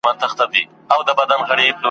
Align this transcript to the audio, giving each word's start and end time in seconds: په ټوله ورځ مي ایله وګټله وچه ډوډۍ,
په 0.03 0.09
ټوله 0.21 0.27
ورځ 0.37 0.51
مي 0.53 0.61
ایله 0.91 0.99
وګټله 0.99 1.33
وچه 1.39 1.45
ډوډۍ, 1.47 1.69